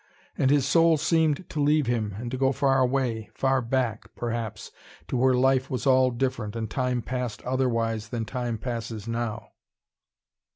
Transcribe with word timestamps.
And 0.35 0.49
his 0.49 0.65
soul 0.65 0.97
seemed 0.97 1.47
to 1.51 1.61
leave 1.61 1.85
him 1.85 2.15
and 2.17 2.31
to 2.31 2.37
go 2.39 2.51
far 2.51 2.79
away, 2.81 3.29
far 3.35 3.61
back, 3.61 4.09
perhaps, 4.15 4.71
to 5.07 5.15
where 5.15 5.35
life 5.35 5.69
was 5.69 5.85
all 5.85 6.09
different 6.09 6.55
and 6.55 6.67
time 6.71 7.03
passed 7.03 7.43
otherwise 7.43 8.09
than 8.09 8.25
time 8.25 8.57
passes 8.57 9.07
now. 9.07 9.51